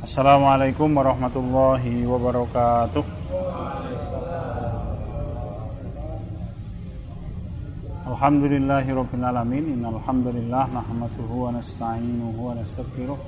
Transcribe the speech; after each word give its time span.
Assalamualaikum 0.00 0.96
warahmatullahi 0.96 2.08
wabarakatuh. 2.08 3.04
Alhamdulillahi 8.08 8.96
rabbil 8.96 9.20
alamin. 9.28 9.76
Innal 9.76 10.00
hamdalillah 10.00 10.72
nahmaduhu 10.72 11.44
wa 11.44 11.52
nasta'inuhu 11.52 12.32
wa 12.32 12.56
nastaghfiruh. 12.56 13.20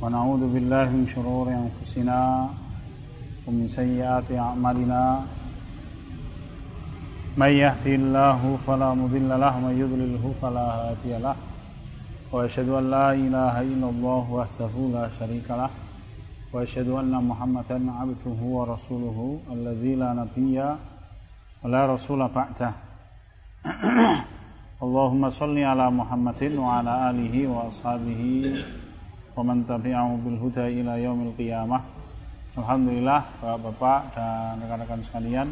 Wa 0.00 0.08
na'udzu 0.08 0.48
billahi 0.48 0.96
min 0.96 1.04
shururi 1.04 1.52
anfusina 1.52 2.48
wa 2.48 3.52
min 3.52 3.68
sayyiati 3.68 4.40
a'malina. 4.40 5.28
May 7.36 7.60
yahdihillahu 7.60 8.64
fala 8.64 8.96
mudilla 8.96 9.36
lahu 9.36 9.60
wa 9.60 9.68
may 9.68 9.76
yudlilhu 9.76 10.32
fala 10.40 10.96
hadiya 10.96 11.20
lahu. 11.20 11.49
وأشهد 12.32 12.68
أن 12.68 12.90
لا 12.90 13.10
إله 13.12 13.54
إلا 13.60 13.88
الله 13.90 14.24
وحده 14.30 14.74
لا 14.94 15.10
شريك 15.18 15.50
له 15.50 15.70
وأشهد 16.52 16.88
أن 16.88 17.10
محمدا 17.10 17.78
عبده 17.98 18.40
ورسوله 18.56 19.18
الذي 19.50 19.92
لا 19.94 20.10
نبي 20.14 20.56
ولا 21.62 21.82
رسول 21.94 22.20
بعده 22.28 22.72
اللهم 24.84 25.22
صل 25.30 25.56
على 25.58 25.86
محمد 25.90 26.42
وعلى 26.54 26.92
آله 27.10 27.34
وأصحابه 27.54 28.22
ومن 29.36 29.66
تبعه 29.66 30.10
بالهدى 30.24 30.66
إلى 30.80 30.92
يوم 31.02 31.20
القيامة 31.28 31.78
Alhamdulillah 32.50 33.30
Bapak-Bapak 33.38 34.10
dan 34.10 34.58
rekan-rekan 34.58 35.06
sekalian 35.06 35.48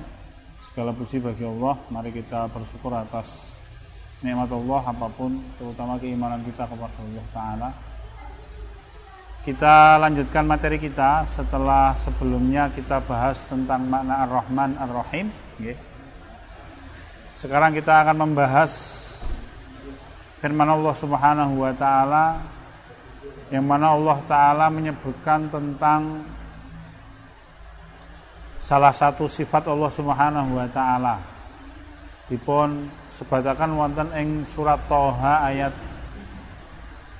Segala 0.58 0.90
puji 0.90 1.22
bagi 1.22 1.46
Allah 1.46 1.78
Mari 1.94 2.10
kita 2.10 2.50
bersyukur 2.50 2.90
atas 2.90 3.57
nikmat 4.18 4.50
Allah 4.50 4.82
apa 4.82 5.06
pun 5.14 5.38
terutama 5.54 5.94
keimanan 6.02 6.42
kita 6.42 6.66
kepada 6.66 6.90
Allah 6.98 7.26
taala. 7.30 7.70
Kita 9.46 9.96
lanjutkan 10.02 10.44
materi 10.44 10.76
kita 10.76 11.24
setelah 11.24 11.94
sebelumnya 11.96 12.68
kita 12.74 13.00
bahas 13.00 13.38
tentang 13.46 13.86
makna 13.86 14.26
Ar-Rahman 14.26 14.76
Ar-Rahim, 14.76 15.30
Sekarang 17.38 17.70
kita 17.70 18.02
akan 18.02 18.28
membahas 18.28 18.98
firman 20.42 20.66
Allah 20.66 20.94
Subhanahu 20.98 21.54
wa 21.62 21.72
taala 21.72 22.42
yang 23.54 23.62
mana 23.62 23.94
Allah 23.94 24.18
taala 24.26 24.66
menyebutkan 24.68 25.46
tentang 25.46 26.26
salah 28.58 28.92
satu 28.92 29.30
sifat 29.30 29.70
Allah 29.70 29.88
Subhanahu 29.88 30.58
wa 30.58 30.68
taala 30.68 31.37
dipun 32.28 32.92
sebatakan 33.08 33.72
wonten 33.72 34.12
ing 34.12 34.44
surat 34.44 34.78
Toha 34.84 35.48
ayat 35.48 35.72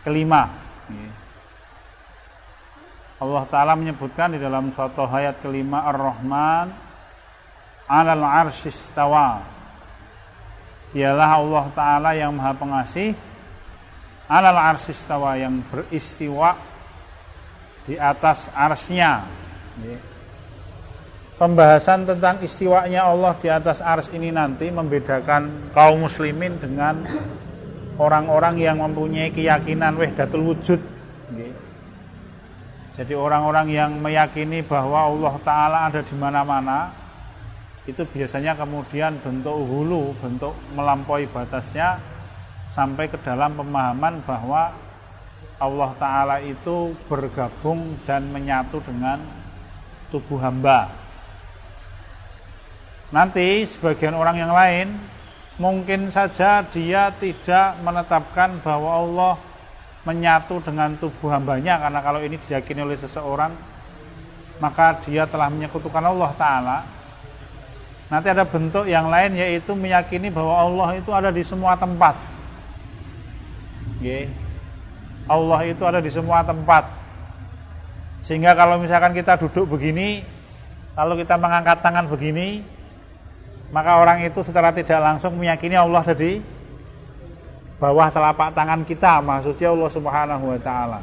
kelima. 0.05 0.53
Allah 3.19 3.45
Ta'ala 3.51 3.75
menyebutkan 3.75 4.37
di 4.37 4.39
dalam 4.39 4.71
surat 4.71 4.95
Toha 4.95 5.17
ayat 5.25 5.43
kelima 5.43 5.83
Ar-Rahman 5.91 6.71
alal 7.89 8.25
arsistawa 8.25 9.43
Dialah 10.89 11.37
Allah 11.37 11.65
Ta'ala 11.77 12.11
yang 12.17 12.33
maha 12.33 12.57
pengasih 12.57 13.13
alal 14.25 14.57
arsistawa 14.57 15.37
yang 15.37 15.61
beristiwa 15.69 16.57
di 17.85 17.97
atas 17.97 18.49
arsnya 18.57 19.25
pembahasan 21.39 22.03
tentang 22.03 22.43
istiwanya 22.43 23.07
Allah 23.07 23.33
di 23.39 23.47
atas 23.47 23.79
ars 23.79 24.11
ini 24.11 24.35
nanti 24.35 24.69
membedakan 24.75 25.71
kaum 25.71 26.05
muslimin 26.05 26.59
dengan 26.59 27.07
orang-orang 27.97 28.59
yang 28.59 28.83
mempunyai 28.83 29.31
keyakinan 29.31 29.95
wahdatul 29.95 30.53
wujud. 30.53 30.81
Jadi 32.99 33.15
orang-orang 33.15 33.71
yang 33.71 33.95
meyakini 33.95 34.67
bahwa 34.67 35.07
Allah 35.07 35.35
Ta'ala 35.47 35.79
ada 35.87 36.03
di 36.03 36.15
mana-mana 36.19 36.91
itu 37.87 38.03
biasanya 38.03 38.59
kemudian 38.59 39.23
bentuk 39.23 39.55
hulu, 39.55 40.19
bentuk 40.19 40.51
melampaui 40.75 41.31
batasnya 41.31 42.03
sampai 42.67 43.07
ke 43.07 43.15
dalam 43.23 43.55
pemahaman 43.55 44.19
bahwa 44.27 44.75
Allah 45.63 45.91
Ta'ala 45.95 46.37
itu 46.43 46.91
bergabung 47.07 48.03
dan 48.03 48.27
menyatu 48.35 48.83
dengan 48.83 49.23
tubuh 50.11 50.43
hamba 50.43 51.08
Nanti 53.09 53.65
sebagian 53.65 54.13
orang 54.13 54.37
yang 54.37 54.53
lain 54.53 54.93
mungkin 55.57 56.13
saja 56.13 56.61
dia 56.61 57.09
tidak 57.17 57.81
menetapkan 57.81 58.61
bahwa 58.61 58.91
Allah 59.01 59.35
menyatu 60.05 60.61
dengan 60.61 60.93
tubuh 61.01 61.33
hambanya 61.33 61.81
karena 61.81 62.01
kalau 62.05 62.21
ini 62.21 62.37
diyakini 62.37 62.81
oleh 62.85 63.01
seseorang 63.01 63.53
maka 64.61 65.01
dia 65.07 65.25
telah 65.25 65.49
menyekutukan 65.49 66.05
Allah 66.05 66.31
Ta'ala. 66.37 66.79
Nanti 68.09 68.29
ada 68.33 68.45
bentuk 68.45 68.89
yang 68.89 69.09
lain 69.09 69.37
yaitu 69.37 69.73
meyakini 69.77 70.33
bahwa 70.33 70.55
Allah 70.57 70.89
itu 70.97 71.11
ada 71.13 71.29
di 71.33 71.45
semua 71.45 71.77
tempat. 71.77 72.17
Allah 75.29 75.61
itu 75.69 75.83
ada 75.85 76.01
di 76.01 76.09
semua 76.09 76.41
tempat. 76.41 76.89
Sehingga 78.25 78.57
kalau 78.57 78.81
misalkan 78.81 79.13
kita 79.17 79.37
duduk 79.41 79.77
begini 79.77 80.25
lalu 80.99 81.23
kita 81.23 81.39
mengangkat 81.39 81.79
tangan 81.85 82.11
begini 82.11 82.78
maka 83.69 84.01
orang 84.01 84.25
itu 84.25 84.41
secara 84.41 84.73
tidak 84.73 85.01
langsung 85.01 85.37
meyakini 85.37 85.77
Allah 85.77 86.01
jadi 86.01 86.41
bawah 87.79 88.09
telapak 88.11 88.53
tangan 88.57 88.83
kita 88.83 89.21
maksudnya 89.23 89.71
Allah 89.71 89.91
Subhanahu 89.93 90.45
wa 90.51 90.59
taala. 90.59 91.01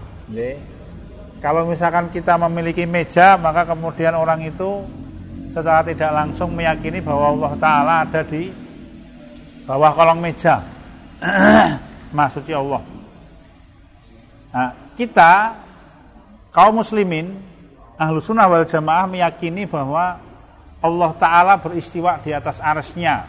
Kalau 1.39 1.61
misalkan 1.69 2.09
kita 2.09 2.35
memiliki 2.41 2.83
meja 2.89 3.37
maka 3.37 3.63
kemudian 3.69 4.17
orang 4.17 4.43
itu 4.43 4.83
secara 5.53 5.85
tidak 5.85 6.11
langsung 6.11 6.51
meyakini 6.51 6.99
bahwa 6.99 7.31
Allah 7.31 7.51
taala 7.55 7.93
ada 8.03 8.21
di 8.25 8.49
bawah 9.63 9.91
kolong 9.93 10.19
meja. 10.19 10.59
maksudnya 12.15 12.59
Allah. 12.59 12.81
Nah, 14.55 14.69
kita 14.95 15.55
kaum 16.55 16.79
muslimin 16.79 17.35
ahlu 17.99 18.23
sunnah 18.23 18.47
wal 18.47 18.63
jamaah 18.63 19.03
meyakini 19.07 19.67
bahwa 19.67 20.19
Allah 20.79 21.11
Ta'ala 21.15 21.53
beristiwa 21.59 22.19
di 22.23 22.31
atas 22.35 22.59
arsnya. 22.63 23.27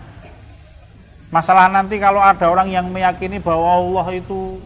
Masalah 1.31 1.67
nanti 1.67 1.99
kalau 1.99 2.23
ada 2.23 2.47
orang 2.47 2.71
yang 2.71 2.87
meyakini 2.87 3.43
bahwa 3.43 3.67
Allah 3.83 4.07
itu 4.15 4.63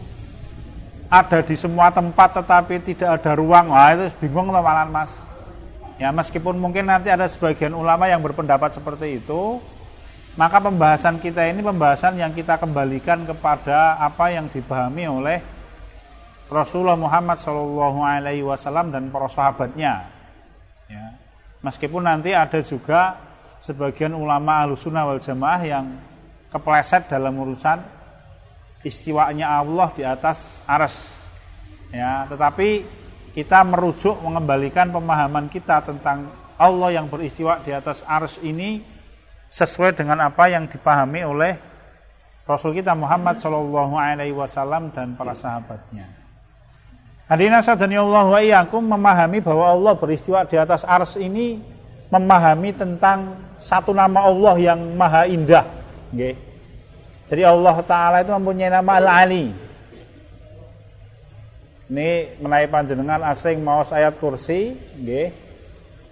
ada 1.09 1.41
di 1.43 1.57
semua 1.57 1.89
tempat 1.89 2.37
tetapi 2.37 2.79
tidak 2.81 3.21
ada 3.21 3.33
ruang. 3.35 3.73
Wah 3.73 3.93
itu 3.97 4.09
bingung 4.21 4.53
teman 4.53 4.89
mas. 4.89 5.11
Ya 6.01 6.09
meskipun 6.09 6.57
mungkin 6.57 6.89
nanti 6.89 7.13
ada 7.13 7.29
sebagian 7.29 7.77
ulama 7.77 8.09
yang 8.09 8.25
berpendapat 8.25 8.73
seperti 8.73 9.21
itu 9.21 9.61
Maka 10.39 10.63
pembahasan 10.63 11.19
kita 11.19 11.43
ini 11.43 11.59
pembahasan 11.59 12.15
yang 12.15 12.31
kita 12.31 12.55
kembalikan 12.55 13.27
kepada 13.27 13.99
apa 13.99 14.31
yang 14.31 14.47
dipahami 14.47 15.03
oleh 15.03 15.43
Rasulullah 16.47 16.95
Muhammad 16.95 17.35
SAW 17.35 18.87
dan 18.95 19.11
para 19.11 19.27
sahabatnya. 19.27 20.07
ya. 20.07 20.10
Meskipun 21.61 22.05
nanti 22.05 22.33
ada 22.33 22.57
juga 22.65 23.17
sebagian 23.61 24.17
ulama 24.17 24.65
alusunah 24.65 25.05
wal 25.05 25.21
jamaah 25.21 25.61
yang 25.61 25.85
kepleset 26.49 27.05
dalam 27.07 27.37
urusan 27.37 27.79
istiwanya 28.81 29.61
Allah 29.61 29.93
di 29.93 30.01
atas 30.01 30.61
aras. 30.65 31.13
Ya, 31.93 32.25
tetapi 32.25 32.85
kita 33.37 33.61
merujuk 33.63 34.19
mengembalikan 34.25 34.89
pemahaman 34.89 35.47
kita 35.47 35.85
tentang 35.85 36.27
Allah 36.57 36.89
yang 36.93 37.07
beristiwa 37.07 37.61
di 37.61 37.71
atas 37.71 38.01
aras 38.09 38.41
ini 38.41 38.81
sesuai 39.51 39.97
dengan 39.97 40.27
apa 40.27 40.47
yang 40.49 40.65
dipahami 40.67 41.21
oleh 41.25 41.53
Rasul 42.45 42.73
kita 42.75 42.97
Muhammad 42.97 43.37
Shallallahu 43.37 43.95
Alaihi 43.95 44.35
Wasallam 44.35 44.89
dan 44.91 45.13
para 45.15 45.37
sahabatnya. 45.37 46.20
Hadirin 47.31 47.55
sadani 47.63 47.95
Allah 47.95 48.27
wa 48.27 48.39
iyyakum 48.43 48.83
memahami 48.83 49.39
bahwa 49.39 49.71
Allah 49.71 49.95
beristiwa 49.95 50.43
di 50.43 50.59
atas 50.59 50.83
ars 50.83 51.15
ini 51.15 51.63
memahami 52.11 52.75
tentang 52.75 53.39
satu 53.55 53.95
nama 53.95 54.27
Allah 54.27 54.59
yang 54.59 54.75
maha 54.99 55.23
indah. 55.31 55.63
Nggih. 56.11 56.35
Jadi 57.31 57.47
Allah 57.47 57.79
Ta'ala 57.87 58.19
itu 58.19 58.35
mempunyai 58.35 58.67
nama 58.67 58.99
Al-Ali. 58.99 59.47
Ini 61.87 62.35
menaik 62.43 62.67
panjenengan 62.67 63.23
asing 63.31 63.63
mau 63.63 63.79
ayat 63.79 64.11
kursi. 64.19 64.75
Nggih. 64.99 65.31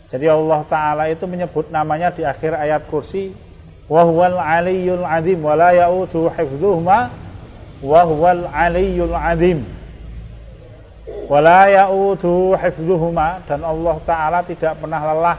Jadi 0.07 0.23
Allah 0.23 0.63
Ta'ala 0.71 1.11
itu 1.11 1.27
menyebut 1.27 1.67
namanya 1.67 2.15
di 2.15 2.23
akhir 2.23 2.55
ayat 2.55 2.87
kursi. 2.87 3.35
Wahwal 3.91 4.39
aliyul 4.39 5.03
azim. 5.03 5.43
Wa 5.43 5.59
la 5.59 5.75
ya'udu 5.75 6.31
hifduhma. 6.31 7.11
Wahwal 7.83 8.47
aliyul 8.55 9.19
azim 9.19 9.78
wala 11.29 11.69
ya'udu 11.69 12.57
dan 13.45 13.61
Allah 13.61 13.95
taala 14.01 14.41
tidak 14.41 14.81
pernah 14.81 15.01
lelah 15.13 15.37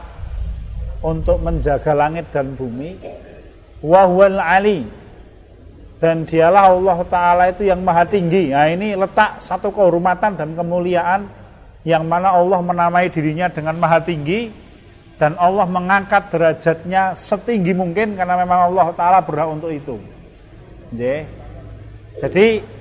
untuk 1.03 1.41
menjaga 1.43 1.91
langit 1.91 2.31
dan 2.31 2.55
bumi. 2.55 2.95
Wa 3.83 4.07
ali. 4.39 4.85
Dan 6.01 6.25
dialah 6.25 6.73
Allah 6.73 6.97
taala 7.05 7.43
itu 7.53 7.67
yang 7.67 7.85
maha 7.85 8.07
tinggi. 8.09 8.49
Nah 8.49 8.65
ini 8.71 8.97
letak 8.97 9.37
satu 9.37 9.69
kehormatan 9.69 10.33
dan 10.33 10.57
kemuliaan 10.57 11.29
yang 11.85 12.09
mana 12.09 12.33
Allah 12.33 12.57
menamai 12.61 13.09
dirinya 13.13 13.49
dengan 13.51 13.77
maha 13.77 14.01
tinggi. 14.01 14.49
Dan 15.21 15.37
Allah 15.37 15.69
mengangkat 15.69 16.33
derajatnya 16.33 17.13
setinggi 17.13 17.77
mungkin 17.77 18.17
karena 18.17 18.41
memang 18.41 18.73
Allah 18.73 18.89
Ta'ala 18.97 19.21
berhak 19.21 19.53
untuk 19.53 19.69
itu. 19.69 20.01
Jadi 22.17 22.80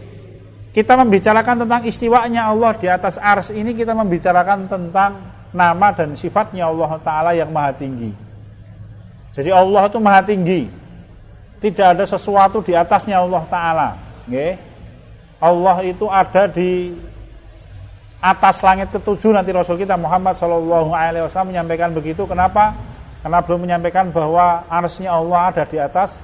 kita 0.70 0.94
membicarakan 0.94 1.66
tentang 1.66 1.82
istiwanya 1.82 2.46
Allah 2.46 2.72
di 2.78 2.86
atas 2.86 3.18
ars 3.18 3.50
ini 3.50 3.74
kita 3.74 3.90
membicarakan 3.90 4.70
tentang 4.70 5.18
nama 5.50 5.90
dan 5.90 6.14
sifatnya 6.14 6.70
Allah 6.70 6.94
Ta'ala 7.02 7.30
yang 7.34 7.50
maha 7.50 7.74
tinggi. 7.74 8.14
Jadi 9.34 9.50
Allah 9.50 9.90
itu 9.90 9.98
maha 9.98 10.22
tinggi. 10.22 10.70
Tidak 11.58 11.86
ada 11.98 12.06
sesuatu 12.06 12.62
di 12.62 12.72
atasnya 12.72 13.18
Allah 13.18 13.42
Ta'ala. 13.50 13.88
Allah 15.42 15.76
itu 15.82 16.06
ada 16.06 16.46
di 16.46 16.94
atas 18.22 18.60
langit 18.62 18.92
ketujuh 18.92 19.32
nanti 19.32 19.50
Rasul 19.50 19.80
kita 19.80 19.96
Muhammad 19.96 20.36
Shallallahu 20.36 20.92
Alaihi 20.92 21.26
Wasallam 21.26 21.50
menyampaikan 21.50 21.90
begitu. 21.90 22.30
Kenapa? 22.30 22.78
Karena 23.26 23.42
belum 23.42 23.66
menyampaikan 23.66 24.14
bahwa 24.14 24.64
arsnya 24.70 25.18
Allah 25.18 25.50
ada 25.50 25.64
di 25.66 25.82
atas 25.82 26.22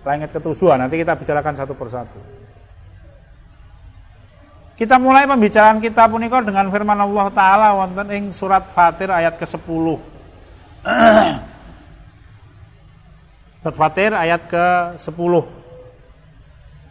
langit 0.00 0.32
ketujuh. 0.32 0.80
Nanti 0.80 0.96
kita 0.96 1.12
bicarakan 1.12 1.54
satu 1.60 1.76
persatu. 1.76 2.39
Kita 4.80 4.96
mulai 4.96 5.28
pembicaraan 5.28 5.76
kita 5.76 6.08
punika 6.08 6.40
dengan 6.40 6.72
firman 6.72 6.96
Allah 6.96 7.28
Taala 7.36 7.76
wonten 7.76 8.08
ing 8.16 8.32
surat 8.32 8.64
Fatir 8.72 9.12
ayat 9.12 9.36
ke-10. 9.36 9.60
surat 13.60 13.76
Fatir 13.76 14.16
ayat 14.16 14.48
ke-10. 14.48 15.32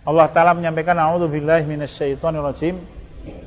Allah 0.06 0.30
Taala 0.30 0.54
menyampaikan 0.54 1.02
a'udzubillahi 1.02 1.66
minasyaitonirrajim 1.66 2.78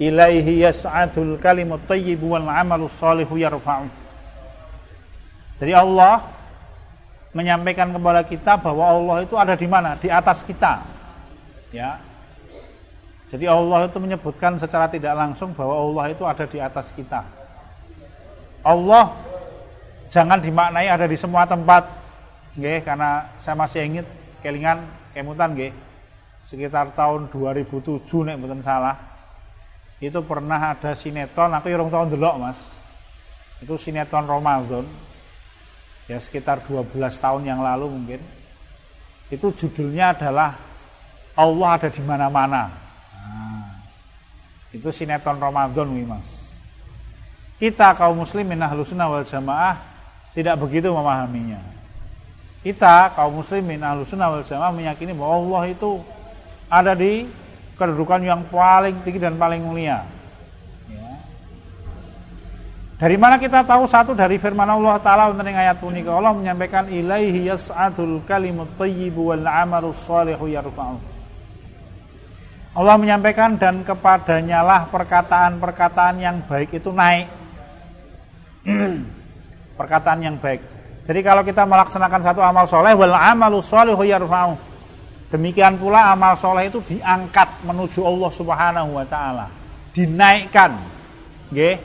ilaihi 0.03 0.67
yas'adul 0.67 1.39
kalimut 1.39 1.87
thayyibu 1.87 2.35
wal 2.35 2.51
amalus 2.51 2.99
yarfa'u. 2.99 3.87
Jadi 5.63 5.71
Allah 5.71 6.19
menyampaikan 7.31 7.95
kepada 7.95 8.27
kita 8.27 8.59
bahwa 8.59 8.91
Allah 8.91 9.23
itu 9.23 9.39
ada 9.39 9.55
di 9.55 9.71
mana? 9.71 9.95
Di 9.95 10.11
atas 10.11 10.43
kita. 10.43 10.83
Ya. 11.71 12.11
Jadi 13.33 13.49
Allah 13.49 13.89
itu 13.89 13.97
menyebutkan 13.97 14.61
secara 14.61 14.93
tidak 14.93 15.17
langsung 15.17 15.57
bahwa 15.57 15.73
Allah 15.73 16.13
itu 16.13 16.23
ada 16.29 16.45
di 16.45 16.61
atas 16.61 16.93
kita. 16.93 17.25
Allah 18.61 19.17
jangan 20.13 20.37
dimaknai 20.37 20.93
ada 20.93 21.09
di 21.09 21.17
semua 21.17 21.49
tempat. 21.49 21.89
Nggih, 22.53 22.85
karena 22.85 23.33
saya 23.41 23.57
masih 23.57 23.89
ingat 23.89 24.07
kelingan 24.45 24.85
kemutan 25.17 25.57
nggih. 25.57 25.73
Sekitar 26.45 26.93
tahun 26.93 27.33
2007 27.33 28.05
nek 28.29 28.37
mboten 28.37 28.61
salah 28.61 29.13
itu 30.03 30.19
pernah 30.27 30.75
ada 30.75 30.99
sinetron 30.99 31.55
aku 31.55 31.71
yang 31.71 31.87
tahun 31.87 32.11
delok 32.11 32.35
mas 32.43 32.59
itu 33.63 33.71
sinetron 33.79 34.27
Ramadan 34.27 34.83
ya 36.11 36.19
sekitar 36.19 36.59
12 36.67 36.91
tahun 37.23 37.47
yang 37.47 37.63
lalu 37.63 37.87
mungkin 37.87 38.21
itu 39.31 39.47
judulnya 39.55 40.11
adalah 40.19 40.59
Allah 41.39 41.69
ada 41.79 41.87
di 41.87 42.03
mana-mana 42.03 42.67
itu 44.73 44.89
sinetron 44.91 45.39
Ramadan 45.39 45.89
nih 45.93 46.05
mas 46.09 46.29
kita 47.61 47.95
kaum 47.95 48.25
muslimin 48.25 48.59
ahlu 48.59 48.83
sunnah 48.83 49.07
wal 49.07 49.25
jamaah 49.25 49.79
tidak 50.33 50.59
begitu 50.59 50.89
memahaminya 50.91 51.61
kita 52.65 53.13
kaum 53.15 53.45
muslimin 53.45 53.81
ahlu 53.85 54.09
sunnah 54.09 54.33
wal 54.33 54.45
jamaah 54.45 54.73
meyakini 54.73 55.13
bahwa 55.13 55.39
Allah 55.39 55.63
itu 55.71 56.01
ada 56.73 56.97
di 56.97 57.29
kedudukan 57.77 58.23
yang 58.23 58.41
paling 58.49 59.03
tinggi 59.03 59.19
dan 59.19 59.35
paling 59.35 59.59
mulia. 59.59 60.07
Ya. 60.87 61.11
Dari 63.03 63.19
mana 63.19 63.37
kita 63.43 63.67
tahu 63.67 63.91
satu 63.91 64.15
dari 64.15 64.39
firman 64.39 64.71
Allah 64.71 65.03
Taala 65.03 65.35
tentang 65.35 65.53
ayat 65.53 65.83
punika 65.83 66.15
Allah 66.15 66.31
menyampaikan 66.31 66.87
ilaihi 66.87 67.51
yas'adul 67.51 68.23
kalimut 68.23 68.71
thayyibu 68.79 69.35
wal 69.35 69.43
amalus 69.43 69.99
salihu 70.07 70.47
yarfa'u. 70.47 71.12
Allah 72.73 72.97
menyampaikan 72.97 73.61
dan 73.61 73.85
kepadanya 73.85 74.65
lah 74.65 74.89
perkataan-perkataan 74.89 76.17
yang 76.17 76.41
baik 76.49 76.73
itu 76.73 76.89
naik. 76.89 77.29
perkataan 79.79 80.21
yang 80.25 80.37
baik. 80.41 80.65
Jadi 81.05 81.21
kalau 81.21 81.43
kita 81.45 81.69
melaksanakan 81.69 82.21
satu 82.23 82.41
amal 82.41 82.65
soleh 82.65 82.97
wal 82.97 83.13
amalus 83.13 83.69
salihu 83.69 84.07
yarfa'u 84.07 84.73
Demikian 85.33 85.81
pula 85.81 86.13
amal 86.13 86.37
soleh 86.37 86.69
itu 86.69 86.85
diangkat 86.85 87.65
menuju 87.65 88.05
Allah 88.05 88.31
Subhanahu 88.37 89.01
wa 89.01 89.07
taala, 89.09 89.49
dinaikkan. 89.97 90.77
Nggih. 91.49 91.81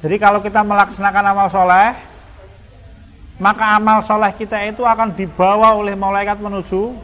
Jadi 0.00 0.16
kalau 0.16 0.40
kita 0.40 0.64
melaksanakan 0.64 1.24
amal 1.28 1.52
soleh, 1.52 1.92
maka 3.36 3.76
amal 3.76 4.00
soleh 4.00 4.32
kita 4.32 4.64
itu 4.64 4.80
akan 4.80 5.12
dibawa 5.12 5.76
oleh 5.76 5.92
malaikat 5.92 6.40
menuju 6.40 6.96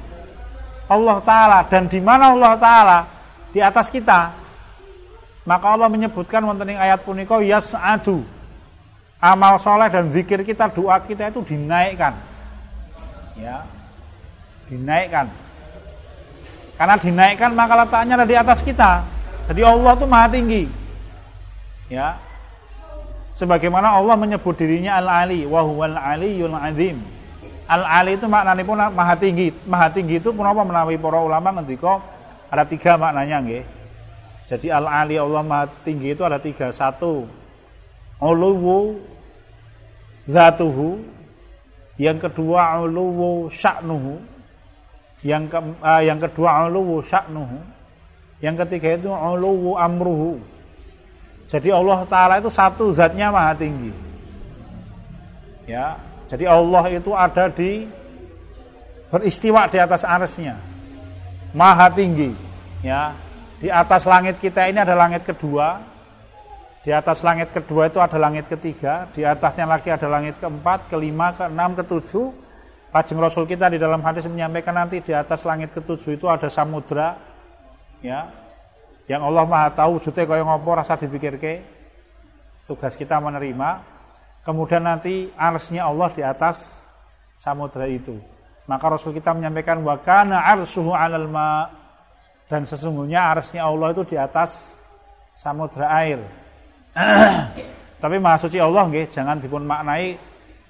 Allah 0.87 1.19
taala 1.23 1.59
dan 1.67 1.91
di 1.91 1.99
mana 1.99 2.35
Allah 2.35 2.55
taala 2.59 2.99
di 3.51 3.61
atas 3.63 3.91
kita. 3.91 4.31
Maka 5.47 5.67
Allah 5.79 5.87
menyebutkan 5.87 6.43
wonten 6.43 6.75
ayat 6.75 7.07
punika 7.07 7.39
yas'adu. 7.39 8.27
Amal 9.23 9.57
soleh 9.63 9.87
dan 9.89 10.11
zikir 10.11 10.43
kita, 10.43 10.69
doa 10.71 10.99
kita 11.03 11.31
itu 11.31 11.41
dinaikkan. 11.47 12.15
Ya. 13.39 13.63
Dinaikkan 14.67 15.47
karena 16.77 16.97
dinaikkan 17.01 17.51
maka 17.57 17.75
letaknya 17.85 18.15
ada 18.21 18.27
di 18.29 18.37
atas 18.37 18.61
kita. 18.61 19.01
Jadi 19.49 19.61
Allah 19.65 19.93
itu 19.97 20.07
maha 20.07 20.29
tinggi. 20.29 20.63
Ya. 21.89 22.21
Sebagaimana 23.37 23.97
Allah 23.97 24.17
menyebut 24.17 24.57
dirinya 24.57 25.01
Al-Ali 25.01 25.49
wa 25.49 25.65
huwal 25.65 25.97
aliyul 25.97 26.53
azim. 26.53 27.01
Al-Ali 27.67 28.15
itu 28.15 28.27
maknanya 28.31 28.63
pun 28.63 28.79
maha 28.79 29.15
tinggi. 29.19 29.51
Maha 29.67 29.91
tinggi 29.91 30.23
itu 30.23 30.31
apa 30.31 30.63
menawi 30.63 30.95
para 30.99 31.19
ulama 31.19 31.51
ngendika 31.59 31.99
ada 32.47 32.63
tiga 32.63 32.95
maknanya 32.95 33.43
nggih. 33.43 33.65
Jadi 34.47 34.71
Al-Ali 34.71 35.19
Allah 35.19 35.43
maha 35.43 35.67
tinggi 35.83 36.15
itu 36.15 36.23
ada 36.23 36.39
tiga. 36.39 36.71
Satu 36.71 37.27
uluwu 38.23 39.03
zatuhu. 40.31 41.15
Yang 41.97 42.29
kedua 42.29 42.77
uluwu 42.85 43.49
sya'nuhu 43.49 44.21
yang 45.25 45.49
ke, 45.49 45.57
uh, 45.57 46.03
yang 46.05 46.21
kedua 46.21 46.69
uluwu 46.69 47.01
sya'nuhu. 47.01 47.59
Yang 48.45 48.57
ketiga 48.67 49.01
itu 49.01 49.09
uluwu 49.09 49.81
amruhu. 49.81 50.37
Jadi 51.49 51.73
Allah 51.73 52.05
taala 52.05 52.37
itu 52.37 52.53
satu 52.53 52.93
zatnya 52.93 53.33
maha 53.33 53.57
tinggi. 53.57 53.95
Ya, 55.65 55.97
jadi 56.27 56.45
Allah 56.51 56.85
itu 56.91 57.11
ada 57.15 57.47
di 57.51 57.87
beristiwa 59.11 59.71
di 59.71 59.79
atas 59.79 60.03
arsnya. 60.03 60.59
Maha 61.57 61.89
tinggi, 61.95 62.35
ya. 62.83 63.15
Di 63.57 63.73
atas 63.73 64.05
langit 64.05 64.37
kita 64.37 64.69
ini 64.69 64.85
ada 64.85 64.93
langit 64.93 65.25
kedua, 65.25 65.81
di 66.85 66.93
atas 66.93 67.25
langit 67.25 67.49
kedua 67.55 67.89
itu 67.89 67.97
ada 67.97 68.21
langit 68.21 68.45
ketiga, 68.53 69.09
di 69.17 69.25
atasnya 69.25 69.65
lagi 69.65 69.89
ada 69.89 70.05
langit 70.05 70.37
keempat, 70.37 70.93
kelima, 70.93 71.33
keenam, 71.33 71.73
ketujuh, 71.73 72.47
Kajeng 72.97 73.21
Rasul 73.21 73.45
kita 73.45 73.69
di 73.69 73.77
dalam 73.77 74.01
hadis 74.01 74.25
menyampaikan 74.25 74.73
nanti 74.73 75.05
di 75.05 75.13
atas 75.13 75.45
langit 75.45 75.69
ketujuh 75.77 76.17
itu 76.17 76.33
ada 76.33 76.49
samudra 76.49 77.21
ya. 78.01 78.33
Yang 79.05 79.23
Allah 79.29 79.45
Maha 79.45 79.69
tahu 79.77 80.01
wujudnya 80.01 80.25
kaya 80.25 80.41
ngopo 80.41 80.73
rasa 80.73 80.97
dipikirke. 80.97 81.61
Tugas 82.65 82.97
kita 82.97 83.21
menerima 83.21 83.96
kemudian 84.47 84.87
nanti 84.87 85.27
arsnya 85.35 85.91
Allah 85.91 86.09
di 86.15 86.23
atas 86.23 86.87
samudra 87.35 87.91
itu 87.91 88.15
maka 88.71 88.87
Rasul 88.87 89.11
kita 89.11 89.35
menyampaikan 89.35 89.83
wa 89.83 89.99
kana 89.99 90.47
arsuhu 90.47 90.95
'alal 90.95 91.27
ma 91.27 91.67
dan 92.47 92.63
sesungguhnya 92.63 93.35
arsnya 93.35 93.67
Allah 93.67 93.91
itu 93.91 94.07
di 94.07 94.17
atas 94.17 94.79
samudra 95.35 95.91
air 95.99 96.23
tapi 98.03 98.17
Maha 98.23 98.39
Suci 98.47 98.63
Allah 98.63 98.87
nggih 98.87 99.11
jangan 99.11 99.43
dipun 99.43 99.67
maknai 99.67 100.15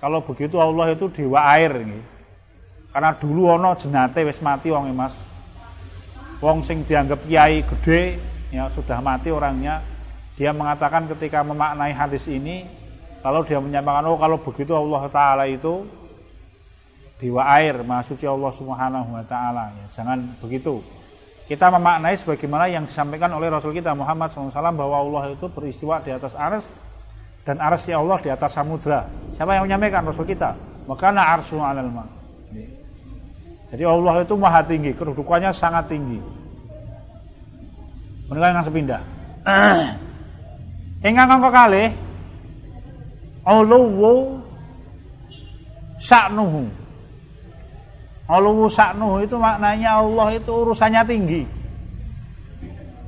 kalau 0.01 0.25
begitu 0.25 0.57
Allah 0.57 0.97
itu 0.97 1.13
dewa 1.13 1.45
air 1.53 1.77
nggih 1.77 2.17
karena 2.97 3.13
dulu 3.13 3.53
ono 3.53 3.77
jenate 3.77 4.25
wis 4.25 4.41
mati 4.41 4.73
wong 4.73 4.89
Mas. 4.97 5.13
Wong 6.41 6.65
sing 6.65 6.81
dianggap 6.81 7.29
kiai 7.29 7.61
gede 7.61 8.17
ya 8.49 8.73
sudah 8.73 9.05
mati 9.05 9.29
orangnya. 9.29 9.85
Dia 10.33 10.57
mengatakan 10.57 11.05
ketika 11.05 11.45
memaknai 11.45 11.93
hadis 11.93 12.25
ini 12.25 12.65
kalau 13.27 13.43
dia 13.43 13.59
menyampaikan 13.59 14.07
oh 14.07 14.15
kalau 14.15 14.39
begitu 14.39 14.71
Allah 14.71 15.03
taala 15.11 15.51
itu 15.51 15.83
dewa 17.19 17.43
air, 17.59 17.83
suci 18.07 18.23
Allah 18.23 18.55
Subhanahu 18.55 19.19
wa 19.19 19.25
taala. 19.27 19.75
Ya, 19.75 19.87
jangan 19.99 20.31
begitu. 20.39 20.79
Kita 21.51 21.75
memaknai 21.75 22.15
sebagaimana 22.15 22.71
yang 22.71 22.87
disampaikan 22.87 23.35
oleh 23.35 23.51
Rasul 23.51 23.75
kita 23.75 23.99
Muhammad 23.99 24.31
SAW 24.31 24.55
bahwa 24.55 25.03
Allah 25.03 25.35
itu 25.35 25.51
beristiwa 25.51 25.99
di 26.07 26.15
atas 26.15 26.39
ars 26.39 26.71
dan 27.43 27.59
arsnya 27.59 27.99
Allah 27.99 28.19
di 28.23 28.31
atas 28.31 28.55
samudra. 28.55 29.11
Siapa 29.35 29.59
yang 29.59 29.67
menyampaikan 29.67 30.07
Rasul 30.07 30.23
kita? 30.23 30.55
Makana 30.87 31.27
arsu 31.35 31.59
alal 31.59 31.91
ma. 31.91 32.07
Jadi 33.67 33.83
Allah 33.83 34.23
itu 34.23 34.35
maha 34.39 34.63
tinggi, 34.63 34.95
kedudukannya 34.95 35.51
sangat 35.51 35.91
tinggi. 35.91 36.23
Menikah 38.31 38.55
yang 38.55 38.63
sepindah. 38.63 39.03
Ingkang 41.07 41.27
angka 41.27 41.51
kalih 41.51 42.06
uluwu 43.47 44.43
sa'nuhu. 46.03 46.67
Uluwu 48.27 48.67
sa'nuhu 48.67 49.23
itu 49.23 49.39
maknanya 49.39 50.03
Allah 50.03 50.35
itu 50.35 50.51
urusannya 50.51 51.03
tinggi. 51.07 51.43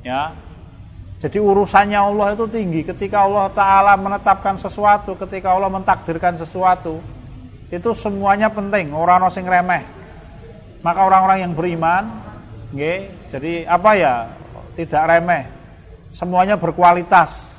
Ya. 0.06 0.30
Jadi 1.18 1.42
urusannya 1.42 1.98
Allah 1.98 2.38
itu 2.38 2.46
tinggi. 2.46 2.86
Ketika 2.86 3.26
Allah 3.26 3.50
Ta'ala 3.50 3.98
menetapkan 3.98 4.54
sesuatu, 4.54 5.18
ketika 5.18 5.50
Allah 5.50 5.66
mentakdirkan 5.66 6.38
sesuatu, 6.38 7.02
itu 7.68 7.90
semuanya 7.98 8.46
penting, 8.46 8.94
orang 8.94 9.26
sing 9.34 9.42
remeh. 9.42 9.82
Maka 10.78 11.02
orang-orang 11.02 11.42
yang 11.42 11.52
beriman, 11.58 12.06
nge, 12.70 12.94
jadi 13.34 13.66
apa 13.66 13.90
ya? 13.98 14.14
Tidak 14.78 15.02
remeh. 15.02 15.42
Semuanya 16.14 16.54
berkualitas. 16.54 17.50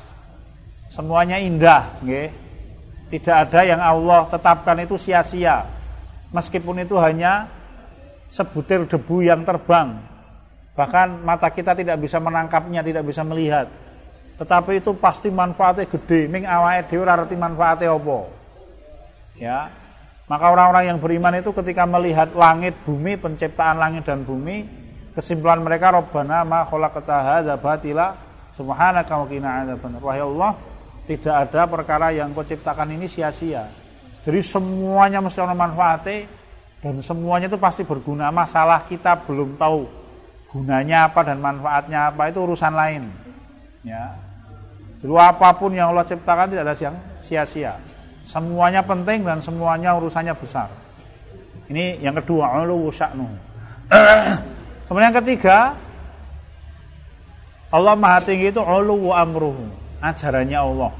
Semuanya 0.87 1.35
indah, 1.35 1.99
nge. 1.99 2.48
Tidak 3.09 3.35
ada 3.49 3.65
yang 3.65 3.81
Allah 3.81 4.29
tetapkan 4.29 4.77
itu 4.81 4.95
sia-sia. 5.01 5.65
Meskipun 6.29 6.85
itu 6.85 6.93
hanya 7.01 7.49
sebutir 8.29 8.85
debu 8.85 9.25
yang 9.25 9.41
terbang 9.41 9.97
Bahkan 10.79 11.27
mata 11.27 11.51
kita 11.51 11.75
tidak 11.75 11.99
bisa 11.99 12.23
menangkapnya, 12.23 12.79
tidak 12.79 13.03
bisa 13.03 13.19
melihat. 13.27 13.67
Tetapi 14.39 14.79
itu 14.79 14.95
pasti 14.95 15.27
manfaatnya 15.27 15.83
gede. 15.91 16.31
Ming 16.31 16.47
awake 16.47 16.87
dhewe 16.87 17.03
ora 17.03 17.19
manfaatnya 17.19 17.91
apa. 17.91 18.19
Ya. 19.35 19.67
Maka 20.31 20.45
orang-orang 20.47 20.87
yang 20.87 20.97
beriman 21.03 21.35
itu 21.35 21.51
ketika 21.51 21.83
melihat 21.83 22.31
langit, 22.31 22.79
bumi, 22.87 23.19
penciptaan 23.19 23.75
langit 23.75 24.07
dan 24.07 24.23
bumi, 24.23 24.63
kesimpulan 25.11 25.59
mereka 25.59 25.91
Rabbana 25.91 26.47
ma 26.47 26.63
khalaqta 26.63 27.17
hadza 27.27 27.59
batila 27.59 28.15
subhanaka 28.55 29.19
wa 29.19 29.27
qina 29.27 29.67
adzaban. 29.67 29.99
Wahai 29.99 30.23
Allah, 30.23 30.55
tidak 31.09 31.49
ada 31.49 31.65
perkara 31.65 32.13
yang 32.13 32.29
kau 32.37 32.45
ciptakan 32.45 32.93
ini 32.93 33.09
sia-sia. 33.09 33.65
Jadi 34.21 34.45
semuanya 34.45 35.17
mesti 35.17 35.41
ada 35.41 35.57
manfaatnya 35.57 36.29
dan 36.85 37.01
semuanya 37.01 37.49
itu 37.49 37.57
pasti 37.57 37.81
berguna. 37.81 38.29
Masalah 38.29 38.85
kita 38.85 39.17
belum 39.25 39.57
tahu 39.57 39.89
gunanya 40.53 41.09
apa 41.09 41.25
dan 41.25 41.41
manfaatnya 41.41 42.13
apa 42.13 42.29
itu 42.29 42.37
urusan 42.45 42.73
lain. 42.77 43.09
Ya. 43.81 44.13
Jadi 45.01 45.09
apa 45.17 45.49
pun 45.57 45.73
yang 45.73 45.89
Allah 45.89 46.05
ciptakan 46.05 46.53
tidak 46.53 46.63
ada 46.69 46.75
yang 46.77 46.95
sia-sia. 47.25 47.73
Semuanya 48.29 48.85
penting 48.85 49.25
dan 49.25 49.41
semuanya 49.41 49.97
urusannya 49.97 50.37
besar. 50.37 50.69
Ini 51.73 52.05
yang 52.05 52.13
kedua, 52.21 52.53
sya'nu. 52.93 53.25
Kemudian 54.85 55.09
yang 55.09 55.17
ketiga, 55.21 55.73
Allah 57.73 57.93
Maha 57.97 58.25
Tinggi 58.25 58.53
itu 58.53 58.61
ulu 58.61 59.13
amruhu, 59.13 59.69
ajarannya 59.99 60.59
Allah. 60.59 60.91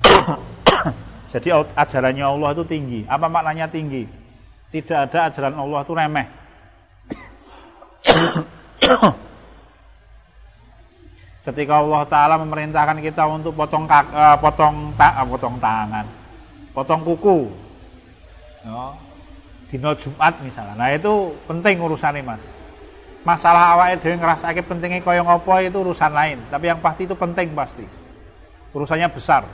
Jadi 1.32 1.48
ajarannya 1.54 2.24
Allah 2.26 2.48
itu 2.54 2.64
tinggi. 2.66 3.00
Apa 3.06 3.30
maknanya 3.30 3.70
tinggi? 3.70 4.06
Tidak 4.70 5.10
ada 5.10 5.30
ajaran 5.30 5.54
Allah 5.58 5.82
itu 5.82 5.92
remeh. 5.94 6.26
Ketika 11.40 11.80
Allah 11.80 12.04
Taala 12.04 12.36
memerintahkan 12.38 13.00
kita 13.00 13.24
untuk 13.26 13.56
potong 13.56 13.88
kak, 13.88 14.12
uh, 14.12 14.36
potong 14.36 14.92
uh, 14.94 15.24
potong 15.24 15.56
tangan, 15.56 16.04
potong 16.76 17.00
kuku, 17.00 17.48
no, 18.68 18.92
dino 19.72 19.90
Jumat 19.96 20.36
misalnya. 20.44 20.76
Nah 20.76 20.92
itu 20.92 21.32
penting 21.48 21.80
urusannya 21.80 22.22
mas. 22.22 22.59
Masalah 23.20 23.76
awal 23.76 24.00
itu 24.00 24.08
ngerasake 24.08 24.64
pentingnya 24.64 25.04
koyong 25.04 25.28
opo 25.28 25.52
itu 25.60 25.76
urusan 25.76 26.12
lain. 26.12 26.40
Tapi 26.48 26.72
yang 26.72 26.80
pasti 26.80 27.04
itu 27.04 27.12
penting 27.12 27.52
pasti. 27.52 27.84
Urusannya 28.72 29.08
besar. 29.12 29.44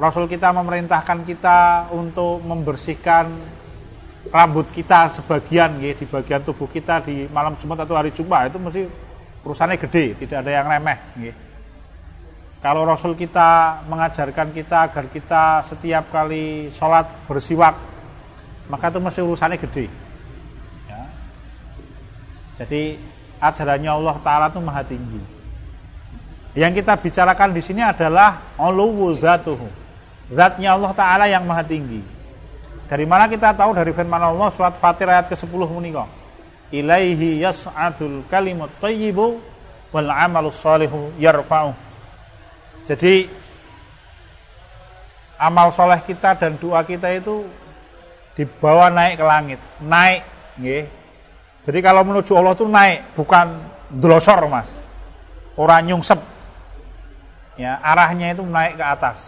Rasul 0.00 0.30
kita 0.30 0.48
memerintahkan 0.54 1.28
kita 1.28 1.90
untuk 1.92 2.40
membersihkan 2.40 3.28
rambut 4.32 4.68
kita 4.72 5.12
sebagian 5.12 5.80
ya, 5.80 5.92
di 5.92 6.04
bagian 6.08 6.40
tubuh 6.44 6.68
kita 6.68 7.04
di 7.04 7.28
malam 7.28 7.56
Jumat 7.56 7.84
atau 7.84 7.96
hari 7.96 8.12
Jumat 8.12 8.48
itu 8.52 8.56
mesti 8.60 8.82
urusannya 9.44 9.76
gede, 9.80 10.24
tidak 10.24 10.44
ada 10.44 10.50
yang 10.56 10.66
remeh. 10.68 10.98
Ya. 11.20 11.32
Kalau 12.60 12.84
Rasul 12.84 13.16
kita 13.16 13.80
mengajarkan 13.88 14.52
kita 14.52 14.92
agar 14.92 15.04
kita 15.08 15.64
setiap 15.64 16.12
kali 16.12 16.68
sholat 16.76 17.08
bersiwak, 17.24 17.72
maka 18.68 18.92
itu 18.92 19.00
mesti 19.00 19.20
urusannya 19.24 19.56
gede. 19.56 19.88
Jadi 22.60 23.00
ajarannya 23.40 23.88
Allah 23.88 24.16
Taala 24.20 24.46
itu 24.52 24.60
maha 24.60 24.84
tinggi. 24.84 25.20
Yang 26.52 26.84
kita 26.84 26.92
bicarakan 27.00 27.56
di 27.56 27.62
sini 27.64 27.80
adalah 27.80 28.52
Allah 28.60 29.00
zatuhu. 29.16 29.64
Zatnya 30.28 30.76
Allah 30.76 30.92
Taala 30.92 31.24
yang 31.24 31.48
maha 31.48 31.64
tinggi. 31.64 32.04
Dari 32.84 33.06
mana 33.08 33.30
kita 33.30 33.56
tahu 33.56 33.72
dari 33.72 33.96
firman 33.96 34.20
Allah 34.20 34.50
surat 34.52 34.76
Fatir 34.76 35.08
ayat 35.08 35.30
ke-10 35.30 35.62
menika? 35.72 36.04
Ilaihi 36.74 37.40
yas'adul 37.40 38.26
kalimut 38.28 38.70
thayyibu 38.82 39.40
wal 39.94 40.10
amalus 40.10 40.58
salihu 40.60 41.14
yarfa'u. 41.16 41.72
Jadi 42.84 43.30
amal 45.38 45.72
soleh 45.72 46.02
kita 46.04 46.36
dan 46.36 46.58
doa 46.60 46.84
kita 46.84 47.08
itu 47.14 47.46
dibawa 48.34 48.92
naik 48.92 49.16
ke 49.16 49.24
langit, 49.24 49.60
naik, 49.80 50.22
nggih. 50.60 50.99
Jadi 51.60 51.78
kalau 51.84 52.02
menuju 52.04 52.32
Allah 52.32 52.56
itu 52.56 52.64
naik, 52.64 53.12
bukan 53.16 53.46
dlosor, 53.92 54.40
Mas. 54.48 54.70
Orang 55.58 55.84
nyungsep. 55.84 56.20
Ya, 57.60 57.76
arahnya 57.84 58.32
itu 58.32 58.40
naik 58.40 58.80
ke 58.80 58.84
atas. 58.84 59.20